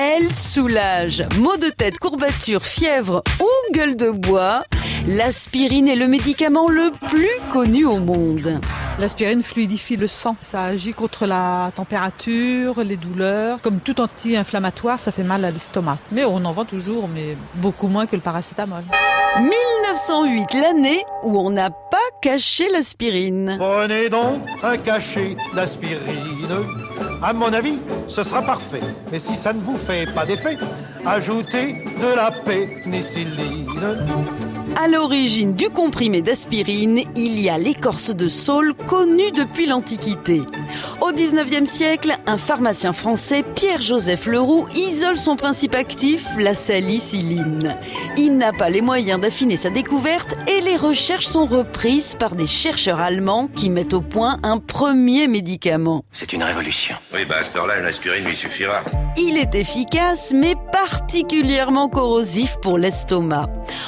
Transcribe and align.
Elle 0.00 0.32
soulage. 0.32 1.24
Maux 1.40 1.56
de 1.56 1.70
tête, 1.70 1.98
courbatures, 1.98 2.64
fièvre 2.64 3.24
ou 3.40 3.74
gueule 3.74 3.96
de 3.96 4.12
bois. 4.12 4.62
L'aspirine 5.08 5.88
est 5.88 5.96
le 5.96 6.06
médicament 6.06 6.68
le 6.68 6.92
plus 7.08 7.52
connu 7.52 7.84
au 7.84 7.98
monde. 7.98 8.60
L'aspirine 9.00 9.42
fluidifie 9.42 9.96
le 9.96 10.06
sang. 10.06 10.36
Ça 10.40 10.62
agit 10.62 10.92
contre 10.92 11.26
la 11.26 11.72
température, 11.74 12.80
les 12.84 12.96
douleurs. 12.96 13.60
Comme 13.60 13.80
tout 13.80 14.00
anti-inflammatoire, 14.00 15.00
ça 15.00 15.10
fait 15.10 15.24
mal 15.24 15.44
à 15.44 15.50
l'estomac. 15.50 15.98
Mais 16.12 16.24
on 16.24 16.44
en 16.44 16.52
vend 16.52 16.64
toujours, 16.64 17.08
mais 17.08 17.36
beaucoup 17.54 17.88
moins 17.88 18.06
que 18.06 18.14
le 18.14 18.22
paracétamol. 18.22 18.84
1908, 19.40 20.54
l'année 20.54 21.04
où 21.24 21.40
on 21.40 21.50
n'a 21.50 21.70
pas 21.70 21.98
caché 22.22 22.68
l'aspirine. 22.72 23.56
Prenez 23.58 24.08
donc 24.08 24.42
un 24.62 24.76
cachet 24.76 25.36
d'aspirine. 25.54 26.46
À 27.20 27.32
mon 27.32 27.52
avis, 27.52 27.78
ce 28.06 28.22
sera 28.22 28.42
parfait. 28.42 28.80
Mais 29.10 29.18
si 29.18 29.34
ça 29.34 29.52
ne 29.52 29.60
vous 29.60 29.76
fait 29.76 30.12
pas 30.14 30.24
d'effet, 30.24 30.56
ajoutez 31.04 31.72
de 32.00 32.14
la 32.14 32.30
pénicilline. 32.30 33.66
À 34.76 34.86
l'origine 34.86 35.54
du 35.54 35.68
comprimé 35.70 36.22
d'aspirine, 36.22 37.00
il 37.16 37.40
y 37.40 37.48
a 37.48 37.58
l'écorce 37.58 38.10
de 38.10 38.28
saule 38.28 38.74
connue 38.74 39.32
depuis 39.32 39.66
l'Antiquité. 39.66 40.42
Au 41.00 41.10
19e 41.10 41.66
siècle, 41.66 42.16
un 42.26 42.36
pharmacien 42.36 42.92
français, 42.92 43.42
Pierre-Joseph 43.56 44.26
Leroux, 44.26 44.66
isole 44.76 45.18
son 45.18 45.34
principe 45.34 45.74
actif, 45.74 46.24
la 46.38 46.54
salicyline. 46.54 47.76
Il 48.16 48.36
n'a 48.36 48.52
pas 48.52 48.70
les 48.70 48.82
moyens 48.82 49.20
d'affiner 49.20 49.56
sa 49.56 49.70
découverte 49.70 50.36
et 50.46 50.60
les 50.60 50.76
recherches 50.76 51.26
sont 51.26 51.46
reprises 51.46 52.14
par 52.16 52.36
des 52.36 52.46
chercheurs 52.46 53.00
allemands 53.00 53.48
qui 53.52 53.70
mettent 53.70 53.94
au 53.94 54.02
point 54.02 54.36
un 54.44 54.58
premier 54.58 55.26
médicament. 55.26 56.04
C'est 56.12 56.32
une 56.32 56.44
révolution. 56.44 56.94
Oui, 57.14 57.24
bah 57.24 57.36
à 57.40 57.44
ce 57.44 57.56
là 57.66 57.78
une 57.78 57.86
aspirine 57.86 58.24
lui 58.24 58.36
suffira. 58.36 58.82
Il 59.16 59.38
est 59.38 59.54
efficace, 59.54 60.32
mais 60.34 60.54
particulièrement 60.70 61.88
corrosif 61.88 62.58
pour 62.60 62.76
l'estomac. 62.76 63.46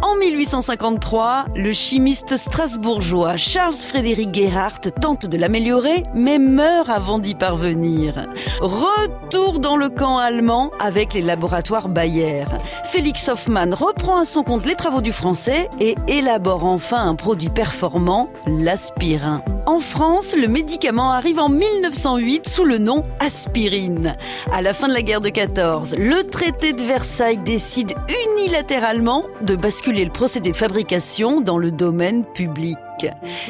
En 0.00 0.16
1853, 0.16 1.44
le 1.54 1.74
chimiste 1.74 2.38
strasbourgeois 2.38 3.36
Charles 3.36 3.74
Frédéric 3.74 4.34
Gerhardt 4.34 4.90
tente 4.98 5.26
de 5.26 5.36
l'améliorer, 5.36 6.04
mais 6.14 6.38
meurt 6.38 6.88
avant 6.88 7.18
d'y 7.18 7.34
parvenir. 7.34 8.26
Retour 8.60 9.60
dans 9.60 9.76
le 9.76 9.90
camp 9.90 10.16
allemand 10.16 10.70
avec 10.80 11.12
les 11.12 11.22
laboratoires 11.22 11.90
Bayer. 11.90 12.46
Félix 12.84 13.28
Hoffmann 13.28 13.74
reprend 13.74 14.20
à 14.20 14.24
son 14.24 14.42
compte 14.42 14.64
les 14.64 14.74
travaux 14.74 15.02
du 15.02 15.12
français 15.12 15.68
et 15.80 15.96
élabore 16.08 16.64
enfin 16.64 17.06
un 17.06 17.14
produit 17.14 17.50
performant, 17.50 18.30
l'aspirin. 18.46 19.44
En 19.64 19.78
France, 19.78 20.34
le 20.36 20.48
médicament 20.48 21.12
arrive 21.12 21.38
en 21.38 21.48
1908 21.48 22.48
sous 22.48 22.64
le 22.64 22.78
nom 22.78 23.04
aspirine. 23.20 24.16
À 24.52 24.60
la 24.60 24.72
fin 24.72 24.88
de 24.88 24.92
la 24.92 25.02
guerre 25.02 25.20
de 25.20 25.28
14, 25.28 25.94
le 25.96 26.24
traité 26.24 26.72
de 26.72 26.82
Versailles 26.82 27.38
décide 27.38 27.94
unilatéralement 28.08 29.24
de 29.42 29.54
basculer 29.54 30.04
le 30.04 30.10
procédé 30.10 30.50
de 30.50 30.56
fabrication 30.56 31.40
dans 31.40 31.58
le 31.58 31.70
domaine 31.70 32.24
public. 32.24 32.76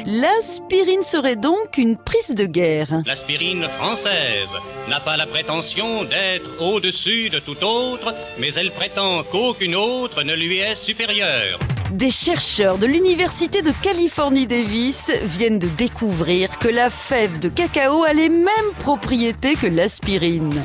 L'aspirine 0.05 1.03
serait 1.03 1.35
donc 1.35 1.77
une 1.77 1.97
prise 1.97 2.35
de 2.35 2.45
guerre. 2.45 3.01
L'aspirine 3.05 3.67
française 3.77 4.49
n'a 4.89 4.99
pas 4.99 5.17
la 5.17 5.25
prétention 5.25 6.03
d'être 6.03 6.61
au-dessus 6.61 7.29
de 7.31 7.39
tout 7.39 7.63
autre, 7.63 8.13
mais 8.39 8.53
elle 8.55 8.71
prétend 8.71 9.23
qu'aucune 9.23 9.75
autre 9.75 10.23
ne 10.23 10.33
lui 10.35 10.59
est 10.59 10.75
supérieure. 10.75 11.59
Des 11.91 12.09
chercheurs 12.09 12.77
de 12.77 12.85
l'Université 12.85 13.61
de 13.61 13.71
Californie 13.81 14.47
Davis 14.47 15.11
viennent 15.23 15.59
de 15.59 15.67
découvrir 15.67 16.57
que 16.57 16.67
la 16.67 16.89
fève 16.89 17.39
de 17.39 17.49
cacao 17.49 18.03
a 18.03 18.13
les 18.13 18.29
mêmes 18.29 18.73
propriétés 18.79 19.55
que 19.55 19.67
l'aspirine. 19.67 20.63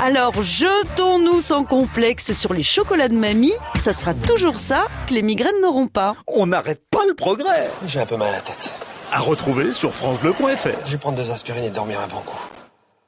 Alors 0.00 0.40
jetons-nous 0.40 1.40
sans 1.40 1.64
complexe 1.64 2.32
sur 2.32 2.54
les 2.54 2.62
chocolats 2.62 3.08
de 3.08 3.14
mamie, 3.14 3.54
ça 3.80 3.92
sera 3.92 4.14
toujours 4.14 4.58
ça 4.58 4.86
que 5.08 5.14
les 5.14 5.22
migraines 5.22 5.60
n'auront 5.60 5.88
pas. 5.88 6.14
On 6.26 6.46
n'arrête 6.46 6.82
pas 6.90 7.04
le 7.06 7.14
progrès 7.14 7.68
J'ai 7.86 8.00
un 8.00 8.06
peu 8.06 8.16
mal 8.16 8.28
à 8.28 8.32
la 8.32 8.40
tête. 8.40 8.74
À 9.10 9.20
retrouver 9.20 9.72
sur 9.72 9.94
francebleu.fr. 9.94 10.86
Je 10.86 10.92
vais 10.92 10.98
prendre 10.98 11.16
des 11.16 11.30
aspirines 11.30 11.64
et 11.64 11.70
dormir 11.70 11.98
un 12.00 12.08
bon 12.08 12.20
coup. 12.20 12.38